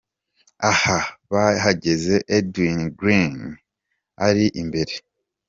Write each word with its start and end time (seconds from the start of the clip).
Aha 0.71 0.99
bahageze 1.31 2.15
Edwin 2.37 2.79
Greene 2.99 3.47
ari 4.27 4.45
imbere. 4.61 4.93